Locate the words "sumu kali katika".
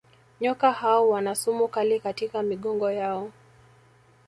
1.35-2.43